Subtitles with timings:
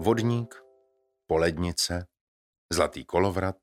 [0.00, 0.54] Vodník,
[1.26, 2.06] polednice,
[2.72, 3.56] zlatý kolovrat,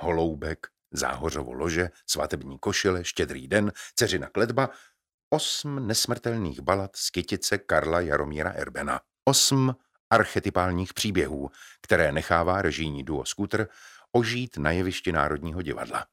[0.00, 4.70] holoubek, záhořovo lože, svatební košile, štědrý den, ceřina kletba,
[5.30, 9.00] osm nesmrtelných balad z kytice Karla Jaromíra Erbena.
[9.24, 9.76] Osm
[10.10, 11.50] archetypálních příběhů,
[11.82, 13.68] které nechává režijní duo Scooter
[14.12, 16.06] ožít na jevišti Národního divadla.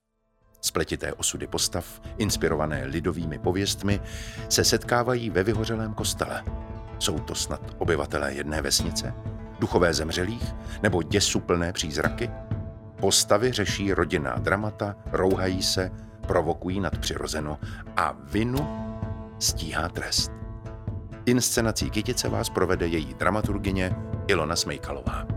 [0.61, 4.01] Spletité osudy postav, inspirované lidovými pověstmi,
[4.49, 6.43] se setkávají ve vyhořelém kostele.
[6.99, 9.36] Jsou to snad obyvatelé jedné vesnice?
[9.59, 10.55] Duchové zemřelých?
[10.83, 12.29] Nebo děsuplné přízraky?
[12.99, 15.91] Postavy řeší rodinná dramata, rouhají se,
[16.27, 17.59] provokují nadpřirozeno
[17.97, 18.67] a vinu
[19.39, 20.31] stíhá trest.
[21.25, 23.95] Inscenací Kytice vás provede její dramaturgině
[24.27, 25.36] Ilona Smejkalová.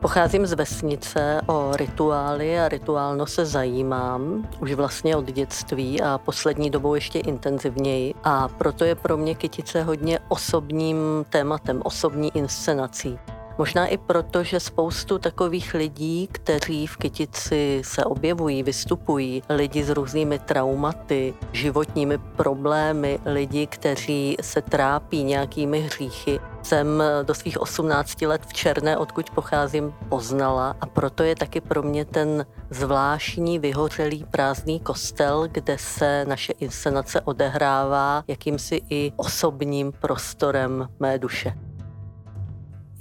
[0.00, 6.70] Pocházím z vesnice, o rituály a rituálno se zajímám už vlastně od dětství a poslední
[6.70, 8.14] dobou ještě intenzivněji.
[8.24, 10.96] A proto je pro mě kytice hodně osobním
[11.30, 13.18] tématem, osobní inscenací.
[13.60, 19.90] Možná i proto, že spoustu takových lidí, kteří v Kytici se objevují, vystupují, lidi s
[19.90, 28.42] různými traumaty, životními problémy, lidi, kteří se trápí nějakými hříchy, jsem do svých 18 let
[28.46, 34.80] v Černé, odkud pocházím, poznala a proto je taky pro mě ten zvláštní vyhořelý prázdný
[34.80, 41.69] kostel, kde se naše inscenace odehrává jakýmsi i osobním prostorem mé duše.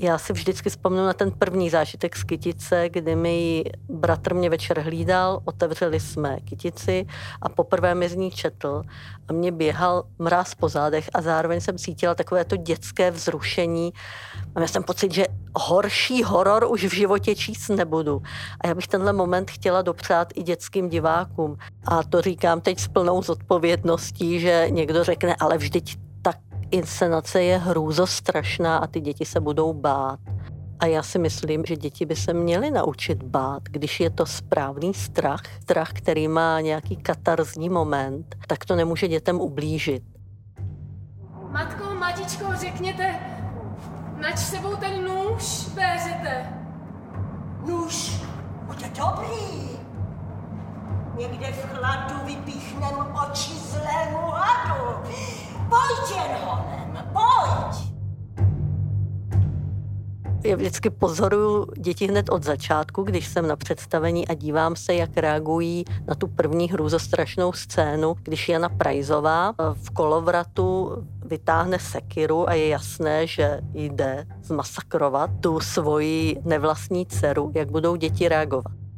[0.01, 4.79] Já si vždycky vzpomnu na ten první zážitek z kytice, kdy mi bratr mě večer
[4.79, 7.05] hlídal, otevřeli jsme kytici
[7.41, 8.83] a poprvé mi z ní četl
[9.27, 13.93] a mě běhal mráz po zádech a zároveň jsem cítila takové to dětské vzrušení.
[14.55, 18.21] A jsem pocit, že horší horor už v životě číst nebudu.
[18.61, 21.57] A já bych tenhle moment chtěla dopřát i dětským divákům.
[21.85, 25.97] A to říkám teď s plnou zodpovědností, že někdo řekne, ale vždyť
[26.71, 30.19] inscenace je hrůzostrašná a ty děti se budou bát.
[30.79, 34.93] A já si myslím, že děti by se měly naučit bát, když je to správný
[34.93, 40.03] strach, strach, který má nějaký katarzní moment, tak to nemůže dětem ublížit.
[41.51, 43.15] Matko, matičko, řekněte,
[44.21, 46.53] nač sebou ten nůž béřete?
[47.67, 48.21] Nůž,
[48.65, 49.69] bude dobrý.
[51.17, 55.09] Někde v chladu vypíchnem oči zlému hadu.
[55.69, 57.89] Pojď jen pojď!
[60.43, 65.17] Já vždycky pozoruju děti hned od začátku, když jsem na představení a dívám se, jak
[65.17, 70.91] reagují na tu první hrůzostrašnou scénu, když Jana Prajzová v kolovratu
[71.25, 78.29] vytáhne sekiru a je jasné, že jde zmasakrovat tu svoji nevlastní dceru, jak budou děti
[78.29, 78.88] reagovat.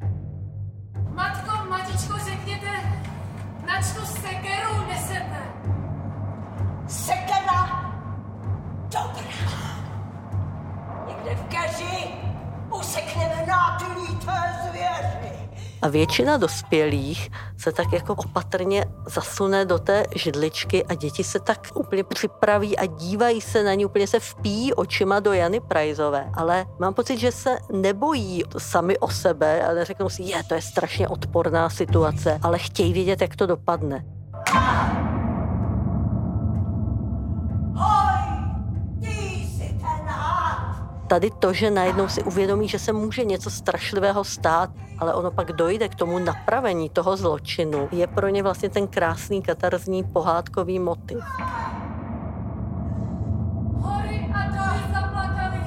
[15.82, 21.68] A většina dospělých se tak jako opatrně zasune do té židličky a děti se tak
[21.74, 26.30] úplně připraví a dívají se na ní, úplně se vpíjí očima do Jany Prajzové.
[26.34, 30.62] Ale mám pocit, že se nebojí sami o sebe a neřeknou si, je, to je
[30.62, 34.06] strašně odporná situace, ale chtějí vědět, jak to dopadne.
[41.12, 45.52] Tady to, že najednou si uvědomí, že se může něco strašlivého stát, ale ono pak
[45.52, 51.20] dojde k tomu napravení toho zločinu, je pro ně vlastně ten krásný katarzní pohádkový motiv.
[53.76, 55.60] Hory a doly zaplakali,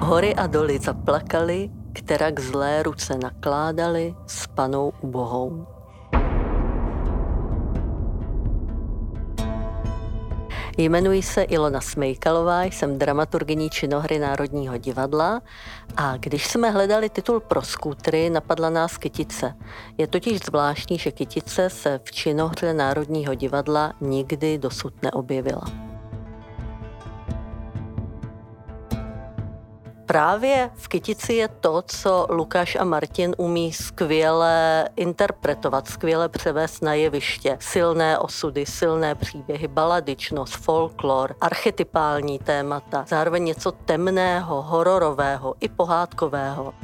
[0.00, 1.70] Hory a doly zaplakali,
[2.38, 5.66] zlé ruce nakládali s panou ubohou.
[10.78, 15.42] Jmenuji se Ilona Smejkalová, jsem dramaturgyní činohry Národního divadla
[15.96, 19.54] a když jsme hledali titul pro skútry, napadla nás Kytice.
[19.98, 25.91] Je totiž zvláštní, že Kytice se v činohře Národního divadla nikdy dosud neobjevila.
[30.12, 36.94] Právě v Kytici je to, co Lukáš a Martin umí skvěle interpretovat, skvěle převést na
[36.94, 37.56] jeviště.
[37.60, 46.74] Silné osudy, silné příběhy, baladičnost, folklor, archetypální témata, zároveň něco temného, hororového i pohádkového.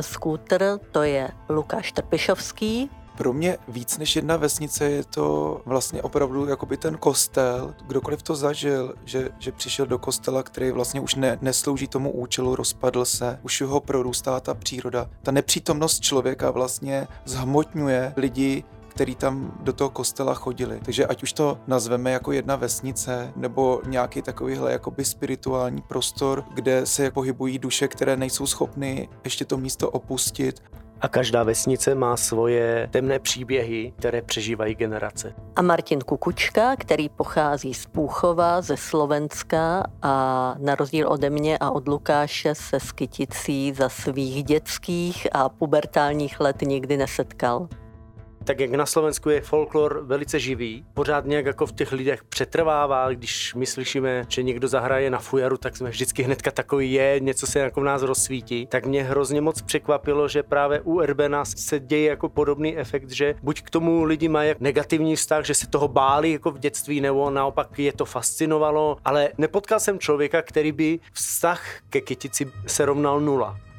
[0.00, 6.46] Skútr to je Lukáš Trpišovský, pro mě víc než jedna vesnice je to vlastně opravdu
[6.46, 7.74] jakoby ten kostel.
[7.86, 12.56] Kdokoliv to zažil, že, že přišel do kostela, který vlastně už ne, neslouží tomu účelu,
[12.56, 15.10] rozpadl se, už ho prorůstá ta příroda.
[15.22, 20.80] Ta nepřítomnost člověka vlastně zhmotňuje lidi, který tam do toho kostela chodili.
[20.84, 26.86] Takže ať už to nazveme jako jedna vesnice, nebo nějaký takovýhle jakoby spirituální prostor, kde
[26.86, 30.62] se pohybují duše, které nejsou schopny ještě to místo opustit.
[31.02, 35.34] A každá vesnice má svoje temné příběhy, které přežívají generace.
[35.56, 41.70] A Martin Kukučka, který pochází z Půchova, ze Slovenska a na rozdíl ode mě a
[41.70, 47.68] od Lukáše se s kyticí za svých dětských a pubertálních let nikdy nesetkal
[48.44, 53.08] tak jak na Slovensku je folklor velice živý, pořád nějak jako v těch lidech přetrvává,
[53.08, 57.46] když my slyšíme, že někdo zahraje na fujaru, tak jsme vždycky hnedka takový je, něco
[57.46, 61.80] se jako v nás rozsvítí, tak mě hrozně moc překvapilo, že právě u Erbena se
[61.80, 65.88] děje jako podobný efekt, že buď k tomu lidi mají negativní vztah, že se toho
[65.88, 71.00] báli jako v dětství, nebo naopak je to fascinovalo, ale nepotkal jsem člověka, který by
[71.12, 73.71] vztah ke kytici se rovnal nula.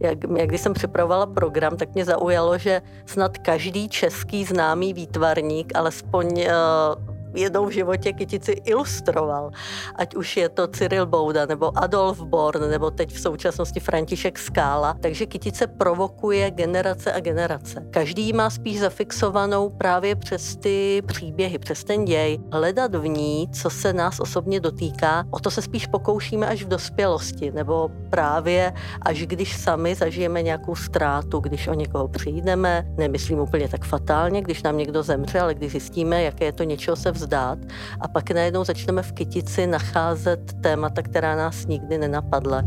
[0.00, 5.76] Jak, jak když jsem připravovala program, tak mě zaujalo, že snad každý český známý výtvarník
[5.76, 9.50] alespoň uh, jednou v životě kytici ilustroval.
[9.94, 14.96] Ať už je to Cyril Bouda, nebo Adolf Born, nebo teď v současnosti František Skála.
[15.00, 17.86] Takže kytice provokuje generace a generace.
[17.90, 22.38] Každý má spíš zafixovanou právě přes ty příběhy, přes ten děj.
[22.52, 26.68] Hledat v ní, co se nás osobně dotýká, o to se spíš pokoušíme až v
[26.68, 28.72] dospělosti, nebo právě
[29.02, 34.62] až když sami zažijeme nějakou ztrátu, když o někoho přijdeme, nemyslím úplně tak fatálně, když
[34.62, 37.58] nám někdo zemře, ale když zjistíme, jaké je to něčeho se vzdát vzdát
[38.00, 42.62] a pak najednou začneme v kytici nacházet témata, která nás nikdy nenapadla.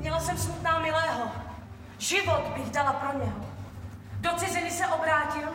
[0.00, 1.28] Měla jsem smutná milého.
[1.98, 3.36] Život bych dala pro něho.
[4.20, 5.48] Do ciziny se obrátil,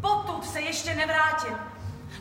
[0.00, 1.52] potud se ještě nevrátil.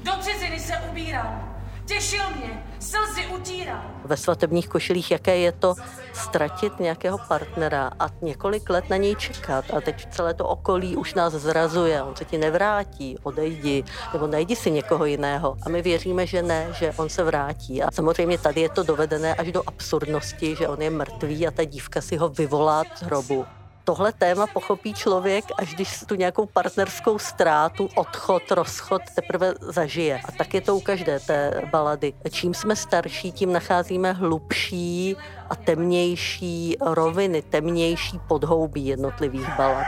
[0.03, 1.54] Do ciziny se ubíral.
[1.85, 3.81] Těšil mě, slzy utíral.
[4.05, 5.73] Ve svatebních košilích, jaké je to
[6.13, 11.13] ztratit nějakého partnera a několik let na něj čekat a teď celé to okolí už
[11.13, 13.83] nás zrazuje, on se ti nevrátí, odejdi,
[14.13, 15.57] nebo najdi si někoho jiného.
[15.65, 17.83] A my věříme, že ne, že on se vrátí.
[17.83, 21.63] A samozřejmě tady je to dovedené až do absurdnosti, že on je mrtvý a ta
[21.63, 23.45] dívka si ho vyvolá z hrobu
[23.85, 30.21] tohle téma pochopí člověk, až když tu nějakou partnerskou ztrátu, odchod, rozchod teprve zažije.
[30.27, 32.13] A tak je to u každé té balady.
[32.31, 35.15] Čím jsme starší, tím nacházíme hlubší
[35.49, 39.85] a temnější roviny, temnější podhoubí jednotlivých balad.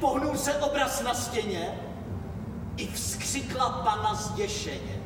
[0.00, 1.78] Pohnul se obraz na stěně,
[2.76, 5.02] i vzkřikla pana zděšeně.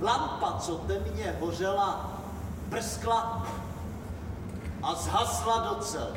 [0.00, 2.20] Lampa, co temně hořela,
[2.70, 3.46] prskla
[4.82, 6.16] a zhasla docela.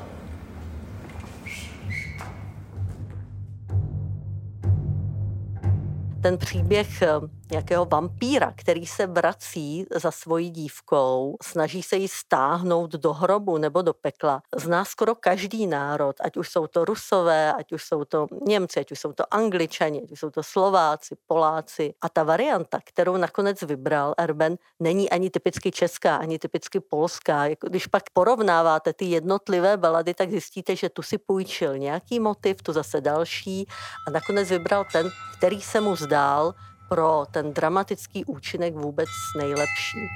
[6.21, 12.91] Ten příběh eh, nějakého vampíra, který se vrací za svojí dívkou, snaží se ji stáhnout
[12.91, 14.41] do hrobu nebo do pekla.
[14.57, 18.91] Zná skoro každý národ, ať už jsou to Rusové, ať už jsou to Němci, ať
[18.91, 21.93] už jsou to Angličani, ať už jsou to Slováci, Poláci.
[22.01, 27.45] A ta varianta, kterou nakonec vybral Erben, není ani typicky česká, ani typicky polská.
[27.45, 32.61] Jako když pak porovnáváte ty jednotlivé balady, tak zjistíte, že tu si půjčil nějaký motiv,
[32.63, 33.67] tu zase další
[34.07, 36.53] a nakonec vybral ten, který se mu zdál
[36.89, 40.07] pro ten dramatický účinek vůbec nejlepší.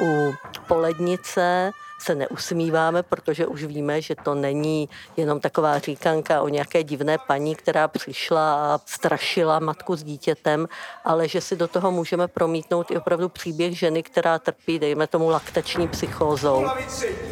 [0.00, 0.32] U
[0.68, 7.18] polednice se neusmíváme, protože už víme, že to není jenom taková říkanka o nějaké divné
[7.26, 10.68] paní, která přišla a strašila matku s dítětem,
[11.04, 15.30] ale že si do toho můžeme promítnout i opravdu příběh ženy, která trpí, dejme tomu,
[15.30, 16.66] laktační psychózou.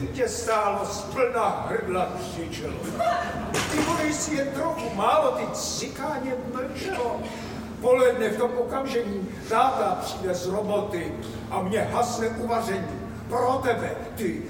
[0.01, 2.09] Dítě stálo splná hrdla.
[3.71, 7.21] Ty budeš si jen trochu málo, ty cikáně mlčelo.
[7.81, 11.15] Poledne v tom okamžení táta přijde z roboty
[11.51, 14.43] a mě hasne uvaření pro tebe, ty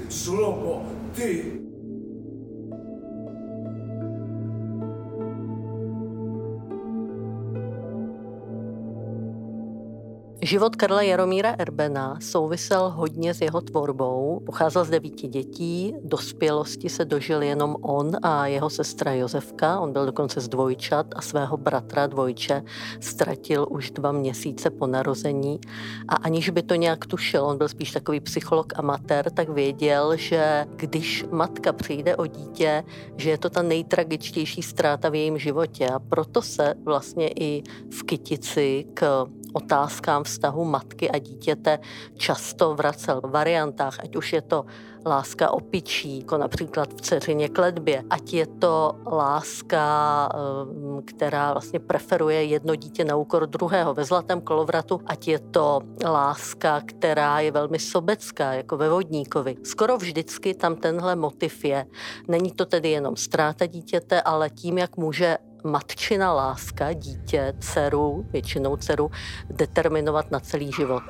[10.44, 14.42] Život Karla Jaromíra Erbena souvisel hodně s jeho tvorbou.
[14.46, 19.80] Pocházel z devíti dětí, dospělosti se dožil jenom on a jeho sestra Josefka.
[19.80, 22.62] On byl dokonce z dvojčat a svého bratra dvojče
[23.00, 25.60] ztratil už dva měsíce po narození.
[26.08, 30.66] A aniž by to nějak tušil, on byl spíš takový psycholog amatér, tak věděl, že
[30.76, 32.84] když matka přijde o dítě,
[33.16, 35.88] že je to ta nejtragičtější ztráta v jejím životě.
[35.88, 41.78] A proto se vlastně i v Kytici k otázkám vztahu matky a dítěte
[42.16, 44.64] často vracel v variantách, ať už je to
[45.06, 52.44] láska opičí, jako například v Ceřině kledbě, ať je to láska, ehm, která vlastně preferuje
[52.44, 57.78] jedno dítě na úkor druhého ve Zlatém kolovratu, ať je to láska, která je velmi
[57.78, 59.56] sobecká, jako ve Vodníkovi.
[59.64, 61.87] Skoro vždycky tam tenhle motiv je.
[62.28, 68.76] Není to tedy jenom ztráta dítěte, ale tím, jak může matčina láska dítě, dceru, většinou
[68.76, 69.11] dceru,
[69.50, 71.02] determinovat na celý život.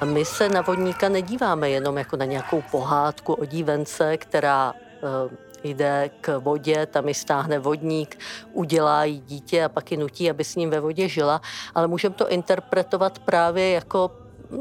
[0.00, 5.49] A my se na vodníka nedíváme jenom jako na nějakou pohádku o dívence, která uh,
[5.64, 8.18] jde k vodě, tam ji stáhne vodník,
[8.52, 11.40] udělá jí dítě a pak ji nutí, aby s ním ve vodě žila,
[11.74, 14.10] ale můžeme to interpretovat právě jako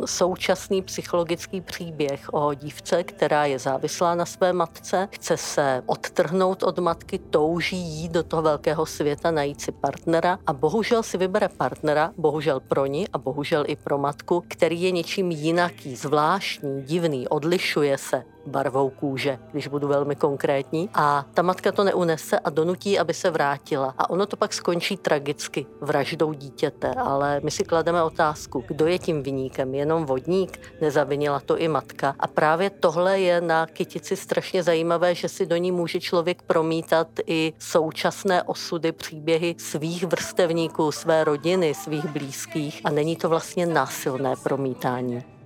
[0.06, 6.79] současný psychologický příběh o dívce, která je závislá na své matce, chce se odtrhnout od
[6.79, 12.12] matky, touží jít do toho velkého světa, najít si partnera a bohužel si vybere partnera,
[12.18, 17.98] bohužel pro ní a bohužel i pro matku, který je něčím jinaký, zvláštní, divný, odlišuje
[17.98, 20.89] se barvou kůže, když budu velmi konkrétní.
[20.94, 23.94] A ta matka to neunese a donutí, aby se vrátila.
[23.98, 29.00] A ono to pak skončí tragicky vraždou dítěte, ale my si klademe otázku, kdo je
[29.00, 29.75] tím vyníkem?
[29.75, 30.60] Jenom vodník?
[30.82, 32.15] Nezavinila to i matka.
[32.20, 37.08] A právě tohle je na kytici strašně zajímavé, že si do ní může člověk promítat
[37.25, 42.82] i současné osudy, příběhy svých vrstevníků, své rodiny, svých blízkých.
[42.84, 45.38] A není to vlastně násilné promítání.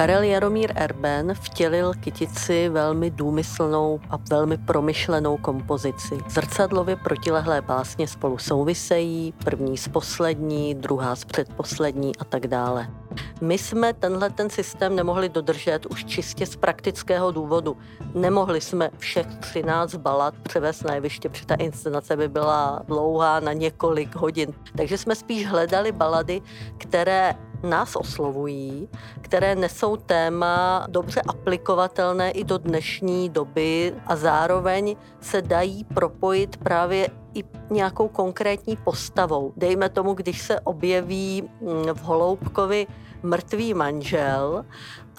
[0.00, 6.18] Karel Jaromír Erben vtělil kytici velmi důmyslnou a velmi promyšlenou kompozici.
[6.28, 12.99] Zrcadlově protilehlé básně spolu souvisejí, první s poslední, druhá s předposlední a tak dále.
[13.40, 17.76] My jsme tenhle ten systém nemohli dodržet už čistě z praktického důvodu.
[18.14, 23.52] Nemohli jsme všech 13 balad převést na jeviště, protože ta inscenace by byla dlouhá na
[23.52, 24.52] několik hodin.
[24.76, 26.42] Takže jsme spíš hledali balady,
[26.78, 28.88] které nás oslovují,
[29.20, 37.08] které nesou téma dobře aplikovatelné i do dnešní doby a zároveň se dají propojit právě
[37.34, 39.52] i nějakou konkrétní postavou.
[39.56, 42.86] Dejme tomu, když se objeví mm, v Holoubkovi
[43.22, 44.64] mrtvý manžel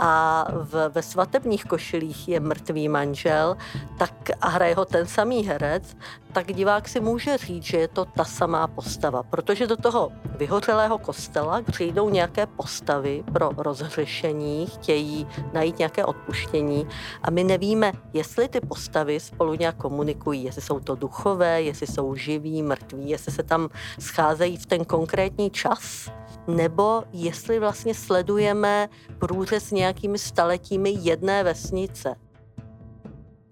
[0.04, 3.58] a v, ve svatebních košilích je mrtvý manžel
[3.98, 5.98] tak a hraje ho ten samý herec,
[6.34, 10.98] tak divák si může říct, že je to ta samá postava, protože do toho vyhořelého
[10.98, 16.88] kostela přijdou nějaké postavy pro rozhřešení, chtějí najít nějaké odpuštění
[17.24, 22.16] a my nevíme, jestli ty postavy spolu nějak komunikují, jestli jsou to duchové, jestli jsou
[22.16, 26.12] živí, mrtví, jestli se tam scházejí v ten konkrétní čas,
[26.48, 28.90] nebo jestli vlastně sledujeme
[29.20, 32.16] průřez nějakými staletími jedné vesnice.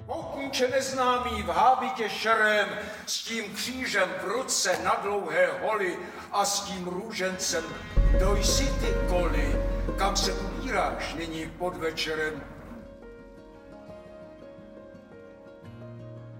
[0.05, 2.69] Pokunče neznámý v hábitě šerem,
[3.05, 5.97] s tím křížem v ruce na dlouhé holy
[6.31, 7.63] a s tím růžencem.
[8.11, 9.55] Kdo jsi ty koli,
[9.97, 12.41] kam se ubíráš nyní pod večerem?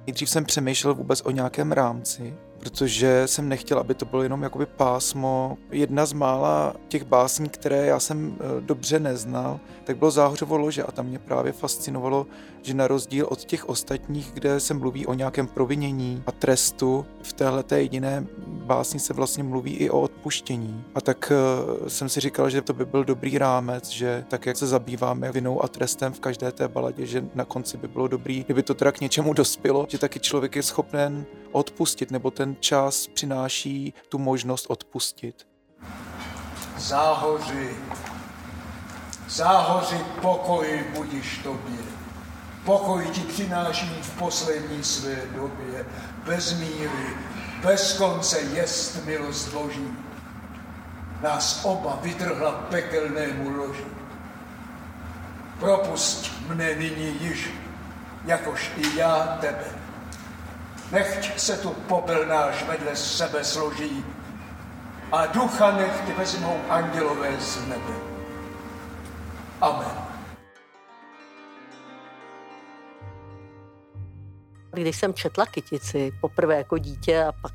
[0.08, 4.66] Nejdřív jsem přemýšlel vůbec o nějakém rámci, protože jsem nechtěl, aby to bylo jenom jakoby
[4.66, 5.58] pásmo.
[5.72, 10.84] Jedna z mála těch básní, které já jsem eh, dobře neznal, tak bylo Záhořovo lože
[10.84, 12.28] a tam mě právě fascinovalo,
[12.62, 17.34] že na rozdíl od těch ostatních, kde se mluví o nějakém provinění a trestu, v
[17.34, 20.84] téhle té jediné básni se vlastně mluví i o odpuštění.
[20.96, 21.32] A tak
[21.82, 25.32] uh, jsem si říkal, že to by byl dobrý rámec, že tak, jak se zabýváme
[25.32, 28.74] vinou a trestem v každé té baladě, že na konci by bylo dobrý, kdyby to
[28.74, 34.18] teda k něčemu dospělo, že taky člověk je schopen odpustit, nebo ten čas přináší tu
[34.18, 35.48] možnost odpustit.
[36.78, 37.70] Záhoři,
[39.28, 41.80] záhoři pokoj budiš tobě.
[42.66, 45.86] Pokoj ti přináším v poslední své době,
[46.26, 47.18] bez míry,
[47.64, 49.88] bez konce jest milost Boží.
[51.22, 53.86] Nás oba vytrhla pekelnému loži.
[55.60, 57.50] Propust mne nyní již,
[58.26, 59.79] jakož i já tebe.
[60.92, 64.06] Nechť se tu popel náš vedle sebe složí
[65.12, 67.94] a ducha nech ty vezmou andělové z nebe.
[69.62, 70.10] Amen.
[74.72, 77.54] Když jsem četla kytici poprvé jako dítě a pak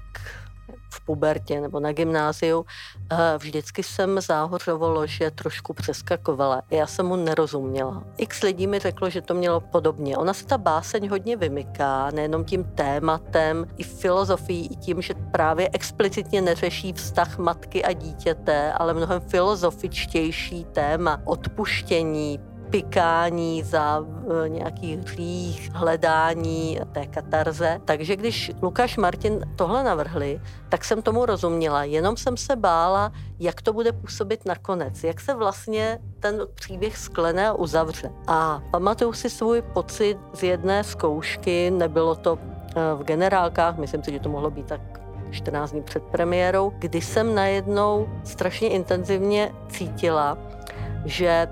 [1.06, 2.66] pubertě nebo na gymnáziu,
[3.12, 6.62] eh, vždycky jsem záhořovalo, že trošku přeskakovala.
[6.70, 8.04] Já jsem mu nerozuměla.
[8.16, 10.16] X lidí mi řeklo, že to mělo podobně.
[10.16, 15.68] Ona se ta báseň hodně vymyká, nejenom tím tématem, i filozofií, i tím, že právě
[15.73, 22.40] explicitně neřeší vztah matky a dítěte, ale mnohem filozofičtější téma odpuštění,
[22.75, 24.04] pikání, za
[24.45, 27.81] e, nějaký hřích, hledání té katarze.
[27.85, 31.85] Takže když Lukáš Martin tohle navrhli, tak jsem tomu rozuměla.
[31.85, 37.49] Jenom jsem se bála, jak to bude působit nakonec, jak se vlastně ten příběh sklene
[37.49, 38.11] a uzavře.
[38.26, 44.12] A pamatuju si svůj pocit z jedné zkoušky, nebylo to e, v generálkách, myslím si,
[44.12, 44.81] že to mohlo být tak
[45.31, 50.38] 14 dní před premiérou, kdy jsem najednou strašně intenzivně cítila,
[51.04, 51.49] že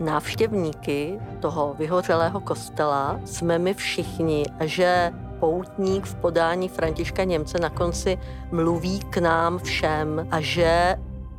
[0.00, 7.70] návštěvníky toho vyhořelého kostela jsme my všichni a že poutník v podání Františka Němce na
[7.70, 8.18] konci
[8.52, 10.96] mluví k nám všem a že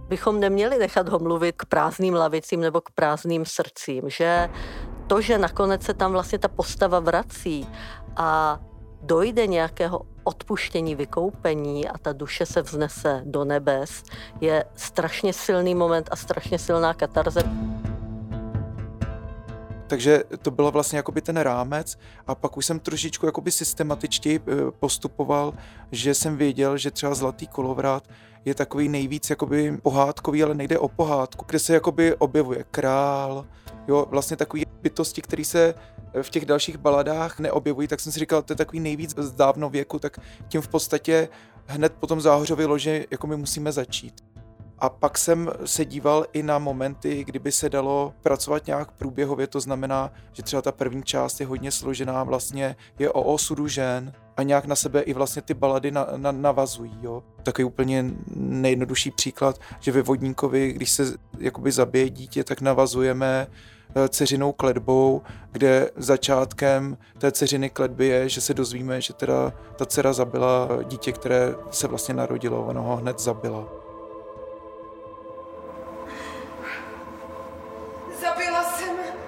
[0.07, 4.49] bychom neměli nechat ho mluvit k prázdným lavicím nebo k prázdným srdcím, že
[5.07, 7.67] to, že nakonec se tam vlastně ta postava vrací
[8.15, 8.59] a
[9.01, 14.03] dojde nějakého odpuštění, vykoupení a ta duše se vznese do nebes,
[14.41, 17.43] je strašně silný moment a strašně silná katarze.
[19.87, 24.71] Takže to bylo vlastně jakoby ten rámec a pak už jsem trošičku jakoby systematičtěji eh,
[24.79, 25.53] postupoval,
[25.91, 28.03] že jsem věděl, že třeba Zlatý kolovrat
[28.45, 33.45] je takový nejvíc jakoby pohádkový, ale nejde o pohádku, kde se jakoby objevuje král,
[33.87, 35.73] jo, vlastně takový bytosti, které se
[36.13, 39.31] eh, v těch dalších baladách neobjevují, tak jsem si říkal, to je takový nejvíc z
[39.31, 41.29] dávno věku, tak tím v podstatě
[41.65, 44.26] hned po tom záhořově lože jako my musíme začít.
[44.79, 49.59] A pak jsem se díval i na momenty, kdyby se dalo pracovat nějak průběhově, to
[49.59, 54.43] znamená, že třeba ta první část je hodně složená, vlastně je o osudu žen a
[54.43, 56.97] nějak na sebe i vlastně ty balady na, na, navazují.
[57.01, 57.23] Jo.
[57.43, 58.05] Takový úplně
[58.35, 63.47] nejjednodušší příklad, že ve Vodníkovi, když se jakoby zabije dítě, tak navazujeme
[63.95, 69.85] eh, ceřinou kledbou, kde začátkem té ceřiny kledby je, že se dozvíme, že teda ta
[69.85, 73.86] dcera zabila dítě, které se vlastně narodilo, ona ho hned zabila.
[78.47, 79.26] Była Sam.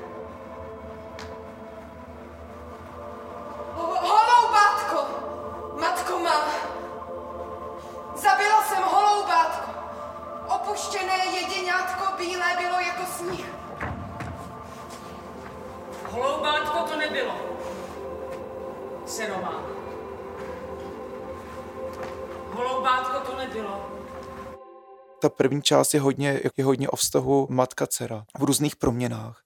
[25.20, 29.44] Ta první část je hodně, je hodně o vztahu matka-dcera v různých proměnách.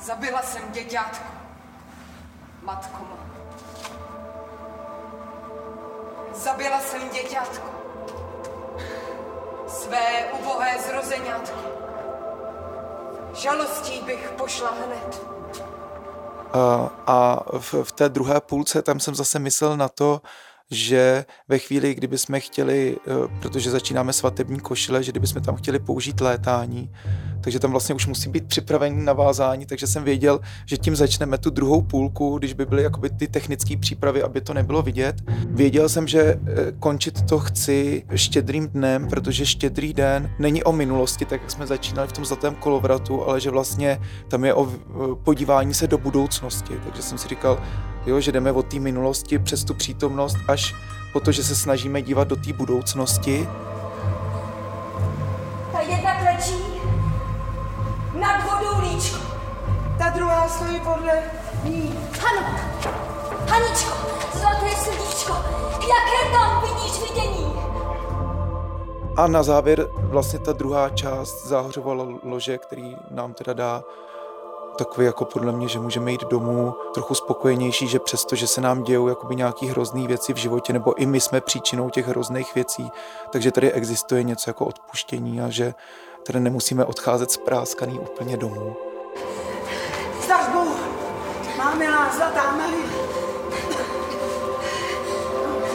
[0.00, 1.24] Zabila jsem děťátko.
[2.62, 3.26] Matko má.
[6.34, 7.70] Zabila jsem děťátko.
[9.68, 11.58] Své ubohé zrozeňátko.
[13.34, 15.26] Žalostí bych pošla hned.
[16.52, 20.20] A, a v, v té druhé půlce tam jsem zase myslel na to,
[20.70, 25.56] že ve chvíli, kdyby jsme chtěli, eh, protože začínáme svatební košile, že kdyby jsme tam
[25.56, 26.90] chtěli použít létání,
[27.40, 31.38] takže tam vlastně už musí být připravení na vázání, takže jsem věděl, že tím začneme
[31.38, 35.16] tu druhou půlku, když by byly jakoby ty technické přípravy, aby to nebylo vidět.
[35.46, 36.38] Věděl jsem, že eh,
[36.78, 42.08] končit to chci štědrým dnem, protože štědrý den není o minulosti, tak jak jsme začínali
[42.08, 44.92] v tom zlatém kolovratu, ale že vlastně tam je o eh,
[45.24, 46.74] podívání se do budoucnosti.
[46.84, 47.58] Takže jsem si říkal,
[48.06, 50.74] jo, že jdeme od té minulosti přes tu přítomnost až
[51.12, 53.48] po to, že se snažíme dívat do té budoucnosti.
[55.72, 56.54] Ta jedna klečí
[58.20, 59.18] nad vodou líčko.
[59.98, 61.22] Ta druhá stojí podle
[61.64, 61.94] ní.
[62.20, 62.58] Hano,
[63.48, 63.94] Haničko,
[64.38, 65.32] zlaté srdíčko,
[65.72, 67.52] jaké tam vidíš vidění?
[69.16, 73.82] A na závěr vlastně ta druhá část záhořovala lože, který nám teda dá
[74.76, 78.82] takový jako podle mě, že můžeme jít domů trochu spokojenější, že přesto, že se nám
[78.82, 82.90] dějou jakoby nějaký hrozný věci v životě, nebo i my jsme příčinou těch hrozných věcí,
[83.30, 85.74] takže tady existuje něco jako odpuštění a že
[86.26, 88.76] tady nemusíme odcházet spráskaný úplně domů.
[90.24, 90.78] Zdař Bůh,
[91.56, 92.86] má milá zlatá Marie.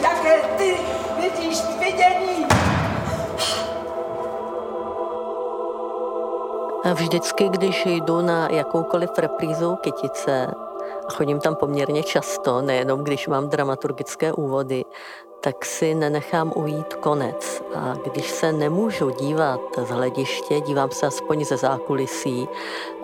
[0.02, 0.76] Jaké ty
[1.20, 2.21] vidíš vidění?
[6.84, 10.46] Vždycky, když jdu na jakoukoliv reprízu Kytice,
[11.08, 14.84] a chodím tam poměrně často, nejenom když mám dramaturgické úvody,
[15.40, 17.62] tak si nenechám ujít konec.
[17.74, 22.48] A když se nemůžu dívat z hlediště, dívám se aspoň ze zákulisí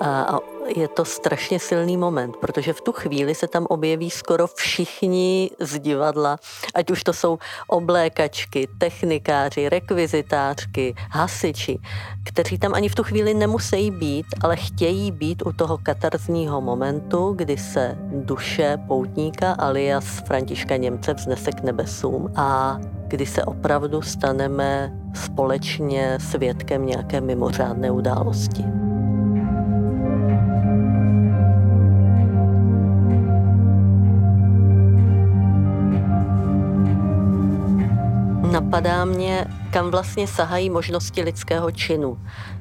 [0.01, 0.39] a
[0.77, 5.79] je to strašně silný moment, protože v tu chvíli se tam objeví skoro všichni z
[5.79, 6.37] divadla,
[6.75, 11.79] ať už to jsou oblékačky, technikáři, rekvizitářky, hasiči,
[12.25, 17.33] kteří tam ani v tu chvíli nemusí být, ale chtějí být u toho katarzního momentu,
[17.37, 22.79] kdy se duše poutníka alias Františka Němce vznese k nebesům a
[23.09, 28.88] kdy se opravdu staneme společně svědkem nějaké mimořádné události.
[38.69, 42.19] Napadá mě, kam vlastně sahají možnosti lidského činu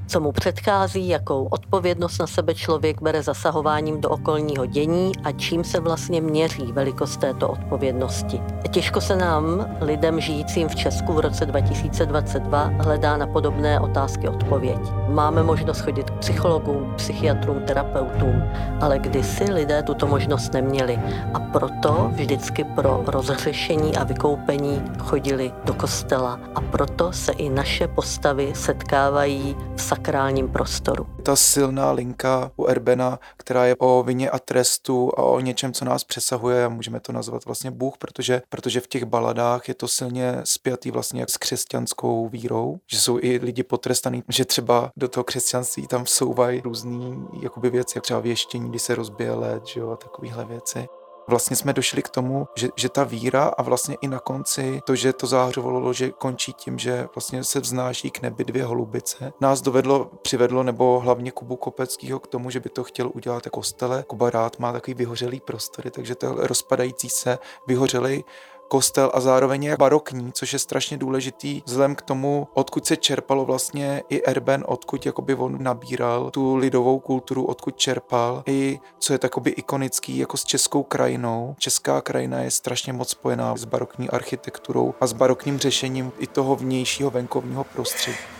[0.07, 5.63] co mu předchází, jakou odpovědnost na sebe člověk bere zasahováním do okolního dění a čím
[5.63, 8.41] se vlastně měří velikost této odpovědnosti.
[8.71, 14.79] Těžko se nám, lidem žijícím v Česku v roce 2022, hledá na podobné otázky odpověď.
[15.07, 18.43] Máme možnost chodit k psychologům, psychiatrům, terapeutům,
[18.81, 20.99] ale kdysi lidé tuto možnost neměli
[21.33, 27.87] a proto vždycky pro rozřešení a vykoupení chodili do kostela a proto se i naše
[27.87, 31.07] postavy setkávají v sakrálním prostoru.
[31.23, 35.85] Ta silná linka u Erbena, která je o vině a trestu a o něčem, co
[35.85, 39.87] nás přesahuje a můžeme to nazvat vlastně Bůh, protože, protože v těch baladách je to
[39.87, 45.23] silně spjatý vlastně s křesťanskou vírou, že jsou i lidi potrestaný, že třeba do toho
[45.23, 49.89] křesťanství tam vsouvají různý jakoby věci, jak třeba věštění, kdy se rozbije led, že jo,
[49.89, 50.87] a takovéhle věci
[51.27, 54.95] vlastně jsme došli k tomu, že, že ta víra a vlastně i na konci to,
[54.95, 59.61] že to záhřovalo lože končí tím, že vlastně se vznáší k nebi dvě holubice, nás
[59.61, 64.03] dovedlo, přivedlo nebo hlavně Kubu Kopeckýho k tomu, že by to chtěl udělat jako kostele.
[64.07, 68.23] Kuba rád má takový vyhořelý prostory, takže to rozpadající se vyhořelý
[68.67, 73.45] kostel a zároveň je barokní, což je strašně důležitý vzhledem k tomu, odkud se čerpalo
[73.45, 79.19] vlastně i Erben, odkud jakoby on nabíral tu lidovou kulturu, odkud čerpal i co je
[79.19, 81.55] takoby ikonický jako s českou krajinou.
[81.59, 86.55] Česká krajina je strašně moc spojená s barokní architekturou a s barokním řešením i toho
[86.55, 88.36] vnějšího venkovního prostředí.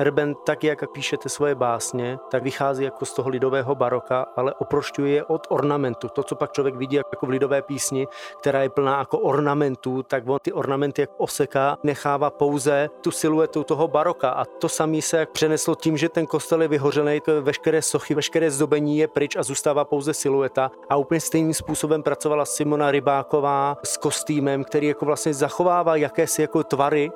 [0.00, 5.14] Erben, tak jak píšete svoje básně, tak vychází jako z toho lidového baroka, ale oprošťuje
[5.14, 6.08] je od ornamentu.
[6.08, 8.06] To, co pak člověk vidí jako v lidové písni,
[8.40, 13.64] která je plná jako ornamentů, tak on ty ornamenty jak oseká, nechává pouze tu siluetu
[13.64, 14.30] toho baroka.
[14.30, 18.50] A to samé se jak přeneslo tím, že ten kostel je vyhořený, veškeré sochy, veškeré
[18.50, 20.70] zdobení je pryč a zůstává pouze silueta.
[20.88, 26.64] A úplně stejným způsobem pracovala Simona Rybáková s kostýmem, který jako vlastně zachovává jakési jako
[26.64, 27.10] tvary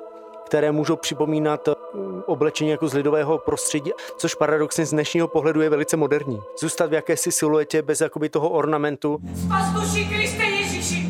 [0.45, 1.69] které můžou připomínat
[2.27, 6.41] oblečení jako z lidového prostředí, což paradoxně z dnešního pohledu je velice moderní.
[6.59, 9.19] Zůstat v jakési siluetě bez jakoby toho ornamentu.
[9.45, 11.09] Spas duši Kriste Ježíši,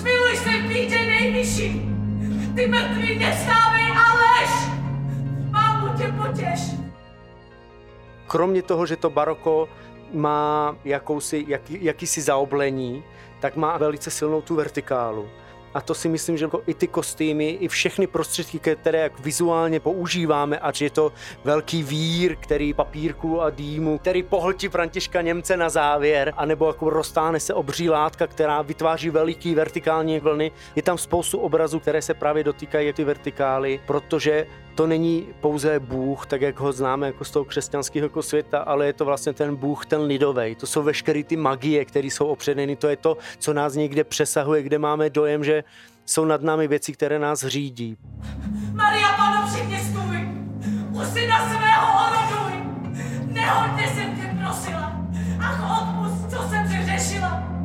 [0.00, 1.82] smiluj se pídě nejvyšší,
[2.54, 4.50] ty mrtví nevstávej a lež,
[5.50, 6.60] mámu tě potěš.
[8.26, 9.68] Kromě toho, že to baroko
[10.12, 13.04] má jakousi, jaký, jakýsi zaoblení,
[13.40, 15.28] tak má velice silnou tu vertikálu
[15.76, 19.80] a to si myslím, že jako i ty kostýmy, i všechny prostředky, které jak vizuálně
[19.80, 21.12] používáme, ať je to
[21.44, 27.40] velký vír, který papírku a dýmu, který pohltí Františka Němce na závěr, anebo jako roztáhne
[27.40, 30.52] se obří látka, která vytváří veliký vertikální vlny.
[30.76, 36.26] Je tam spoustu obrazů, které se právě dotýkají ty vertikály, protože to není pouze Bůh,
[36.26, 39.56] tak jak ho známe jako z toho křesťanského jako světa, ale je to vlastně ten
[39.56, 40.54] Bůh, ten lidový.
[40.54, 42.76] To jsou veškeré ty magie, které jsou opředeny.
[42.76, 45.64] To je to, co nás někde přesahuje, kde máme dojem, že
[46.06, 47.96] jsou nad námi věci, které nás řídí.
[48.72, 49.08] Maria,
[49.46, 50.28] při mě stůj!
[50.92, 52.64] U syna svého oroduj!
[53.26, 55.06] Nehodně jsem tě prosila!
[55.40, 57.55] Ach, odpust, co jsem si řešila!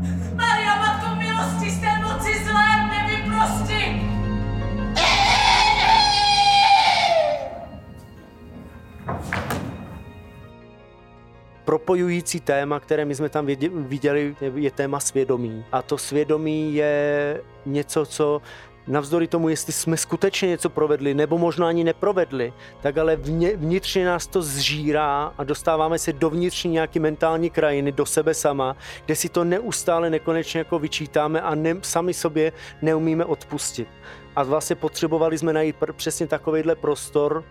[11.82, 15.65] Propojující téma, které my jsme tam viděli, je téma svědomí.
[15.72, 18.41] A to svědomí je něco, co
[18.88, 23.15] navzdory tomu, jestli jsme skutečně něco provedli, nebo možná ani neprovedli, tak ale
[23.56, 28.76] vnitřně nás to zžírá a dostáváme se do vnitřní nějaké mentální krajiny, do sebe sama,
[29.06, 33.88] kde si to neustále nekonečně jako vyčítáme a ne, sami sobě neumíme odpustit.
[34.36, 37.44] A vlastně potřebovali jsme najít přesně takovýhle prostor,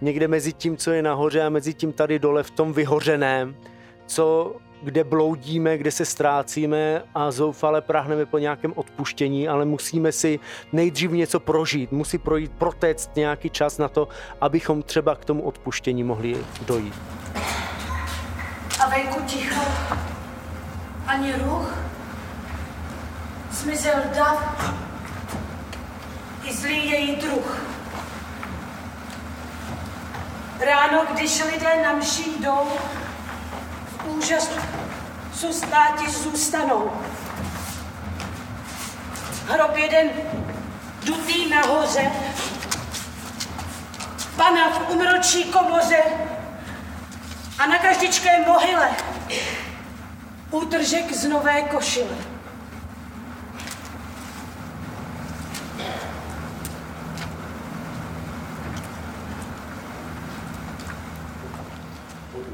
[0.00, 3.56] někde mezi tím, co je nahoře a mezi tím tady dole v tom vyhořeném,
[4.08, 10.40] co kde bloudíme, kde se ztrácíme a zoufale prahneme po nějakém odpuštění, ale musíme si
[10.72, 14.08] nejdřív něco prožít, musí projít, protéct nějaký čas na to,
[14.40, 16.94] abychom třeba k tomu odpuštění mohli dojít.
[18.80, 19.64] A venku ticho,
[21.06, 21.78] ani ruch,
[23.50, 24.74] zmizel dav,
[26.44, 27.64] i zlý její druh.
[30.60, 32.68] Ráno, když lidé na mší jdou,
[34.04, 36.92] úžasu státi zůstanou.
[39.46, 40.10] Hrob jeden
[41.04, 42.12] dutý nahoře,
[44.36, 46.02] pana v umročí komoře
[47.58, 48.90] a na každičké mohyle
[50.50, 52.37] útržek z nové košile.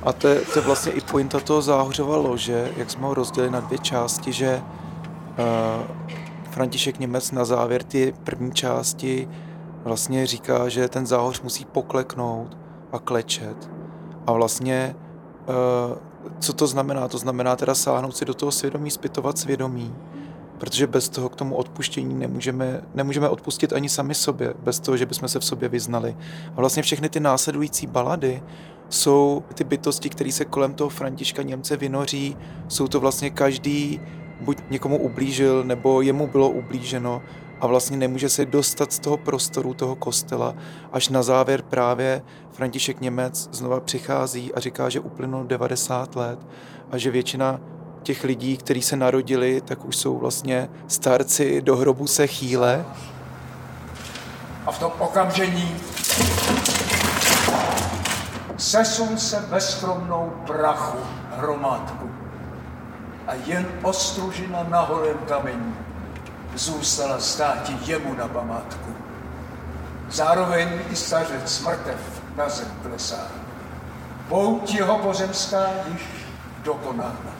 [0.04, 3.52] A to je, to je vlastně i pointa toho záhořova lože, jak jsme ho rozdělili
[3.52, 5.86] na dvě části, že uh,
[6.50, 9.28] František Němec na závěr ty první části
[9.84, 12.56] vlastně říká, že ten záhoř musí pokleknout
[12.92, 13.70] a klečet.
[14.26, 14.96] A vlastně,
[15.48, 15.96] uh,
[16.40, 17.08] co to znamená?
[17.08, 19.94] To znamená teda sáhnout si do toho svědomí, zpytovat svědomí,
[20.58, 25.06] protože bez toho k tomu odpuštění nemůžeme, nemůžeme odpustit ani sami sobě, bez toho, že
[25.06, 26.16] bychom se v sobě vyznali.
[26.56, 28.42] A vlastně všechny ty následující balady
[28.88, 32.36] jsou ty bytosti, které se kolem toho Františka Němce vynoří,
[32.68, 34.00] jsou to vlastně každý
[34.40, 37.22] buď někomu ublížil, nebo jemu bylo ublíženo
[37.60, 40.54] a vlastně nemůže se dostat z toho prostoru toho kostela.
[40.92, 46.38] Až na závěr právě František Němec znova přichází a říká, že uplynulo 90 let
[46.90, 47.60] a že většina
[48.04, 52.84] těch lidí, kteří se narodili, tak už jsou vlastně starci, do hrobu se chýle.
[54.66, 55.76] A v tom okamžení
[58.56, 60.98] sesun se bezkromnou prachu
[61.36, 62.10] hromádku
[63.26, 65.74] a jen ostružina na holém kamení
[66.54, 68.94] zůstala státi jemu na památku.
[70.10, 73.26] Zároveň i stařec mrtev na zem klesá.
[74.28, 76.02] Pouť jeho pozemská již
[76.62, 77.33] dokonána.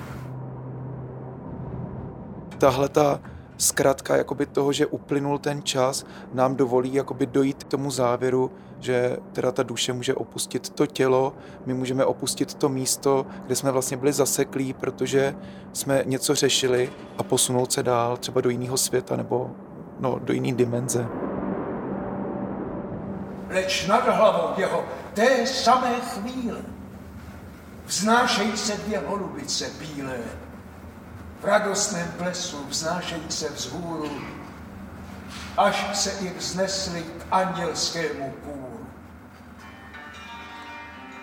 [2.64, 3.20] Tahle ta
[3.58, 8.50] zkrátka jakoby toho, že uplynul ten čas, nám dovolí jakoby dojít k tomu závěru,
[8.80, 11.32] že teda ta duše může opustit to tělo,
[11.66, 15.36] my můžeme opustit to místo, kde jsme vlastně byli zaseklí, protože
[15.72, 19.50] jsme něco řešili a posunout se dál, třeba do jiného světa nebo
[20.00, 21.06] no, do jiné dimenze.
[23.50, 26.58] Leč nad hlavou jeho té samé chvíle
[27.86, 30.18] vznášejí se dvě holubice bílé,
[31.46, 34.10] radostném plesu vznášejí se vzhůru,
[35.56, 38.86] až se i vznesli k andělskému kůru.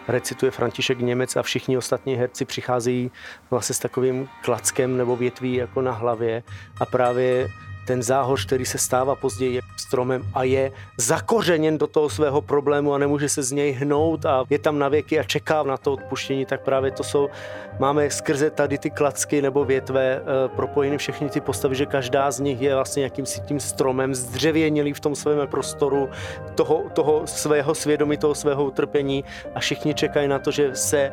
[0.07, 3.11] Recituje František Němec a všichni ostatní herci přicházejí
[3.49, 6.43] vlastně s takovým klackem nebo větví jako na hlavě
[6.79, 7.47] a právě
[7.91, 12.97] ten záhoř, který se stává později stromem a je zakořeněn do toho svého problému a
[12.97, 16.45] nemůže se z něj hnout a je tam na věky a čeká na to odpuštění,
[16.45, 17.29] tak právě to jsou,
[17.79, 22.39] máme skrze tady ty klacky nebo větve eh, propojeny všechny ty postavy, že každá z
[22.39, 26.09] nich je vlastně jakýmsi tím stromem zdřevěnělý v tom svém prostoru
[26.55, 29.23] toho, toho svého svědomí, toho svého utrpení
[29.55, 31.11] a všichni čekají na to, že se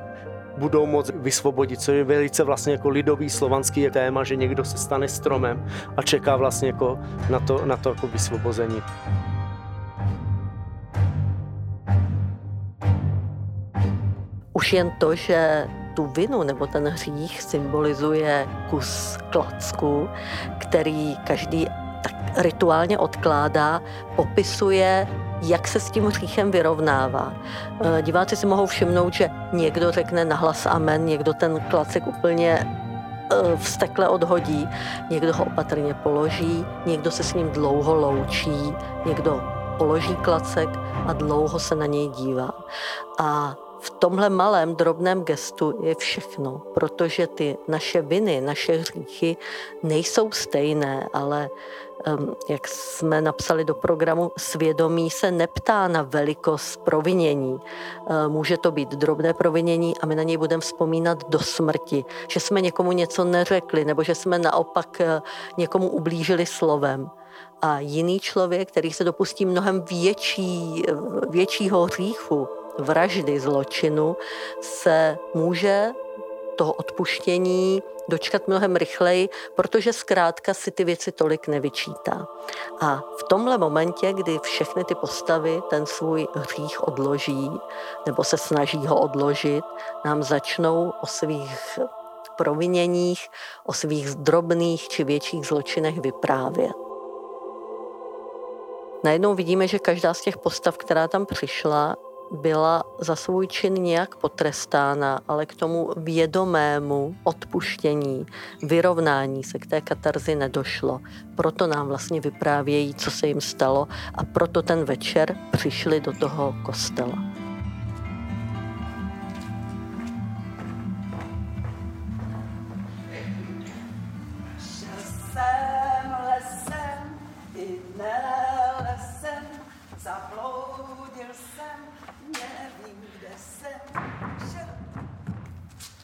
[0.59, 5.09] budou moct vysvobodit, co je velice vlastně jako lidový slovanský téma, že někdo se stane
[5.09, 5.67] stromem
[5.97, 6.99] a čeká vlastně jako
[7.31, 8.83] na to, na to jako vysvobození.
[14.53, 20.09] Už jen to, že tu vinu nebo ten hřích symbolizuje kus klacku,
[20.59, 21.67] který každý
[22.03, 23.83] tak rituálně odkládá,
[24.17, 25.09] popisuje
[25.43, 27.33] jak se s tím hříchem vyrovnává.
[27.81, 32.67] Eh, diváci si mohou všimnout, že někdo řekne nahlas amen, někdo ten klacek úplně
[33.33, 34.69] eh, vstekle odhodí,
[35.11, 38.75] někdo ho opatrně položí, někdo se s ním dlouho loučí,
[39.07, 39.41] někdo
[39.79, 40.69] položí klacek
[41.07, 42.51] a dlouho se na něj dívá.
[43.19, 49.37] A v tomhle malém drobném gestu je všechno, protože ty naše viny, naše hříchy
[49.83, 51.51] nejsou stejné, ale
[52.49, 57.61] jak jsme napsali do programu, svědomí se neptá na velikost provinění.
[58.29, 62.61] Může to být drobné provinění a my na něj budeme vzpomínat do smrti, že jsme
[62.61, 65.23] někomu něco neřekli nebo že jsme naopak eh,
[65.57, 67.11] někomu ublížili slovem.
[67.63, 70.83] A jiný člověk, který se dopustí mnohem větší,
[71.31, 74.17] většího hříchu, vraždy, zločinu,
[74.61, 75.93] se může
[76.57, 82.27] toho odpuštění dočkat mnohem rychleji, protože zkrátka si ty věci tolik nevyčítá.
[82.81, 87.51] A v tomhle momentě, kdy všechny ty postavy ten svůj hřích odloží,
[88.07, 89.65] nebo se snaží ho odložit,
[90.05, 91.79] nám začnou o svých
[92.37, 93.29] proviněních,
[93.67, 96.77] o svých drobných či větších zločinech vyprávět.
[99.05, 101.97] Najednou vidíme, že každá z těch postav, která tam přišla,
[102.31, 108.27] byla za svůj čin nějak potrestána, ale k tomu vědomému odpuštění,
[108.63, 111.01] vyrovnání se k té katarzi nedošlo.
[111.37, 116.55] Proto nám vlastně vyprávějí, co se jim stalo a proto ten večer přišli do toho
[116.67, 117.38] kostela.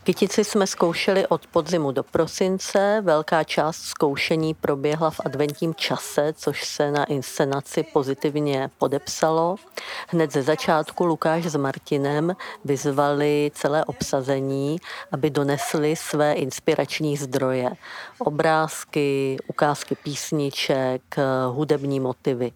[0.04, 3.00] Kytici jsme zkoušeli od podzimu do prosince.
[3.04, 9.56] Velká část zkoušení proběhla v adventním čase, což se na inscenaci pozitivně podepsalo.
[10.08, 14.78] Hned ze začátku Lukáš s Martinem vyzvali celé obsazení,
[15.12, 17.70] aby donesli své inspirační zdroje.
[18.18, 21.02] Obrázky, ukázky písniček,
[21.50, 22.52] hudební motivy.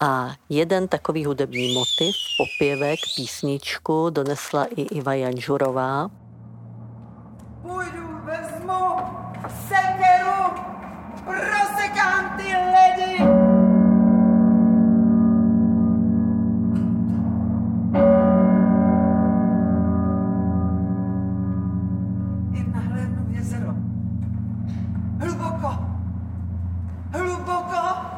[0.00, 6.10] A jeden takový hudební motiv, popěvek, písničku donesla i Iva Janžurová.
[9.48, 10.54] Sekeru,
[11.26, 13.14] rozsekám ty ledy.
[22.52, 23.74] I nahlédnu v jezero.
[25.20, 25.72] Hluboko,
[27.12, 28.10] hluboko.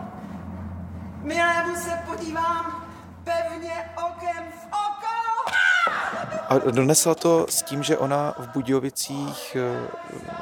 [1.22, 2.64] Milému se podívám
[3.24, 5.12] pevně okem v oko.
[6.52, 9.88] A donesla to s tím, že ona v Budějovicích, eh,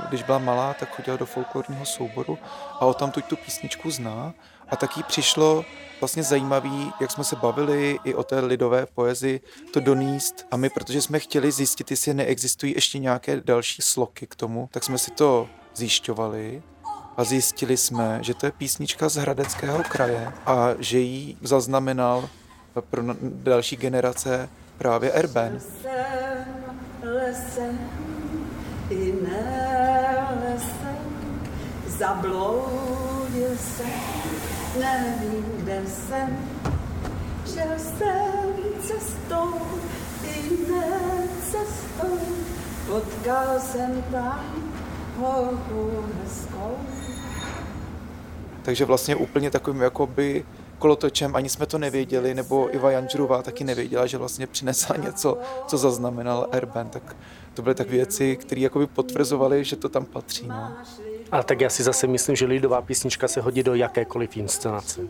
[0.09, 2.39] když byla malá, tak chodila do folklorního souboru
[2.73, 4.35] a o tam tu písničku zná.
[4.69, 5.65] A taky přišlo
[6.01, 9.41] vlastně zajímavý, jak jsme se bavili i o té lidové poezii,
[9.73, 10.47] to doníst.
[10.51, 14.85] A my, protože jsme chtěli zjistit, jestli neexistují ještě nějaké další sloky k tomu, tak
[14.85, 16.63] jsme si to zjišťovali
[17.17, 22.29] a zjistili jsme, že to je písnička z Hradeckého kraje a že ji zaznamenal
[22.91, 24.49] pro další generace
[24.81, 25.53] právě Erben.
[25.53, 26.59] Lesem,
[27.03, 27.79] lesem,
[31.87, 33.91] zabloudil jsem,
[34.81, 36.39] nevím, kde jsem.
[37.55, 39.55] Šel jsem cestou,
[40.25, 42.19] i ne cestou,
[42.87, 44.45] potkal jsem tam
[45.19, 46.77] holku hezkou.
[48.63, 50.45] Takže vlastně úplně takovým jakoby
[50.81, 55.79] kolotočem, ani jsme to nevěděli, nebo Iva Janžurová taky nevěděla, že vlastně přinesla něco, co
[55.79, 57.17] zaznamenal Erben, tak
[57.55, 60.47] to byly tak věci, které jakoby potvrzovaly, že to tam patří.
[60.47, 60.73] No.
[61.33, 65.01] A tak já si zase myslím, že lidová písnička se hodí do jakékoliv inscenace.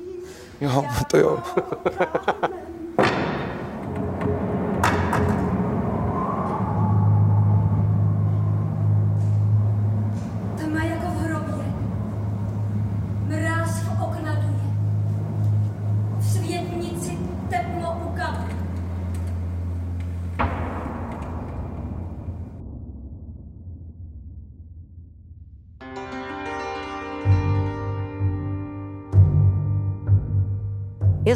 [0.61, 1.43] Jo, to jo.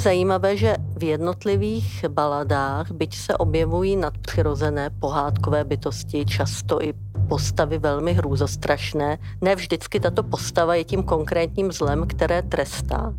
[0.05, 6.93] zajímavé, že v jednotlivých baladách, byť se objevují nadpřirozené pohádkové bytosti, často i
[7.29, 13.14] postavy velmi hrůzostrašné, ne vždycky tato postava je tím konkrétním zlem, které trestá.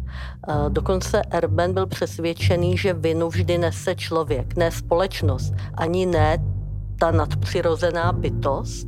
[0.47, 6.37] Eh, Dokonce Erben byl přesvědčený, že vinu vždy nese člověk, ne společnost, ani ne
[6.99, 8.87] ta nadpřirozená bytost,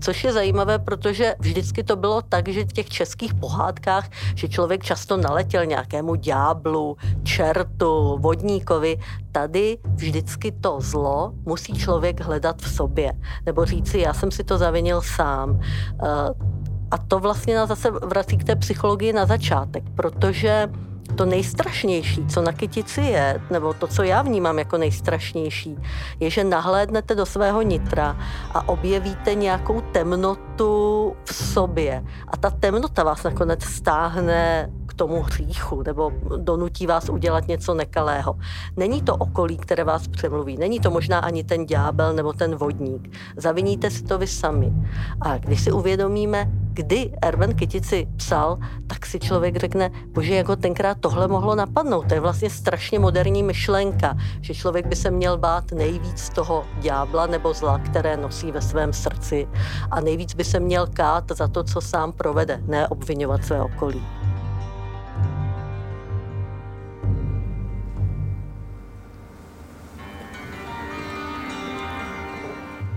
[0.00, 4.84] což je zajímavé, protože vždycky to bylo tak, že v těch českých pohádkách, že člověk
[4.84, 8.98] často naletěl nějakému ďáblu, čertu, vodníkovi.
[9.32, 13.12] Tady vždycky to zlo musí člověk hledat v sobě,
[13.46, 15.60] nebo říci, já jsem si to zavinil sám.
[16.02, 16.52] Eh,
[16.92, 20.68] A to vlastně nás zase vrací k té psychologii na začátek, protože
[21.16, 25.76] to nejstrašnější, co na kytici je, nebo to, co já vnímám jako nejstrašnější,
[26.20, 28.16] je, že nahlédnete do svého nitra
[28.54, 32.04] a objevíte nějakou temnotu v sobě.
[32.28, 38.36] A ta temnota vás nakonec stáhne k tomu hříchu nebo donutí vás udělat něco nekalého.
[38.76, 43.16] Není to okolí, které vás přemluví, není to možná ani ten ďábel nebo ten vodník.
[43.36, 44.72] Zaviníte si to vy sami.
[45.20, 50.56] A když si uvědomíme, kdy Erben Kytici psal, tak si člověk řekne, bože, jak ho
[50.94, 52.08] tohle mohlo napadnout.
[52.08, 57.26] To je vlastně strašně moderní myšlenka, že člověk by se měl bát nejvíc toho ďábla
[57.26, 59.48] nebo zla, které nosí ve svém srdci
[59.90, 64.02] a nejvíc by se měl kát za to, co sám provede, ne obvinovat své okolí.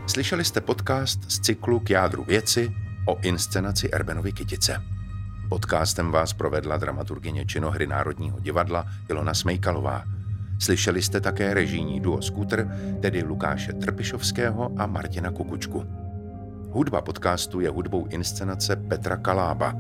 [0.08, 2.72] Slyšeli jste podcast z cyklu K jádru věci
[3.08, 4.95] o inscenaci Erbenovy kytice.
[5.50, 10.04] Podcastem vás provedla dramaturgině činohry Národního divadla Ilona Smejkalová.
[10.60, 12.68] Slyšeli jste také režijní duo Scooter,
[13.02, 15.86] tedy Lukáše Trpišovského a Martina Kukučku.
[16.72, 19.74] Hudba podcastu je hudbou inscenace Petra Kalába.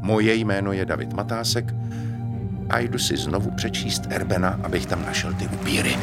[0.00, 1.74] Moje jméno je David Matásek
[2.70, 5.96] a jdu si znovu přečíst Erbena, abych tam našel ty upíry.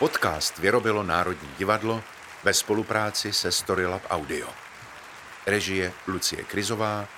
[0.00, 2.02] Podcast vyrobilo Národní divadlo
[2.44, 4.48] ve spolupráci se Storylab Audio.
[5.46, 7.08] Režie Lucie Krizová,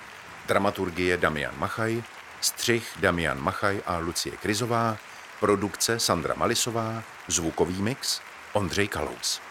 [0.45, 2.03] dramaturgie Damian Machaj,
[2.41, 4.97] střih Damian Machaj a Lucie Krizová,
[5.39, 8.21] produkce Sandra Malisová, zvukový mix
[8.53, 9.41] Ondřej Kalous.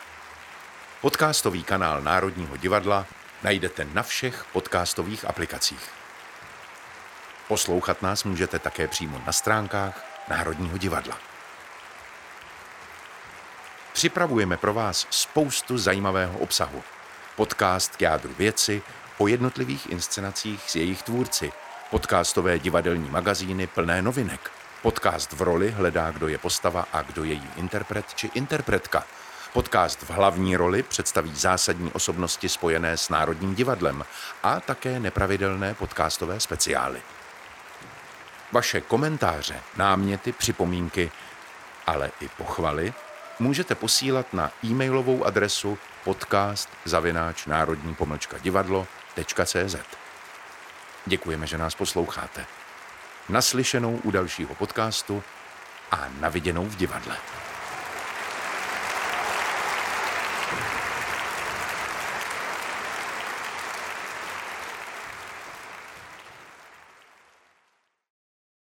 [1.00, 3.06] Podcastový kanál Národního divadla
[3.42, 5.90] najdete na všech podcastových aplikacích.
[7.48, 11.31] Poslouchat nás můžete také přímo na stránkách Národního divadla.
[13.92, 16.82] Připravujeme pro vás spoustu zajímavého obsahu.
[17.36, 18.82] Podcast k jádru věci
[19.18, 21.52] o jednotlivých inscenacích s jejich tvůrci,
[21.90, 24.50] podcastové divadelní magazíny plné novinek,
[24.82, 29.04] podcast v roli hledá, kdo je postava a kdo je její interpret či interpretka,
[29.52, 34.04] Podcast v hlavní roli představí zásadní osobnosti spojené s Národním divadlem
[34.42, 37.02] a také nepravidelné podcastové speciály.
[38.52, 41.10] Vaše komentáře, náměty, připomínky,
[41.86, 42.94] ale i pochvaly
[43.42, 49.76] můžete posílat na e-mailovou adresu podcast zavináč národní pomlčka divadlo.cz.
[51.06, 52.46] Děkujeme, že nás posloucháte.
[53.28, 55.22] Naslyšenou u dalšího podcastu
[55.90, 57.16] a naviděnou v divadle.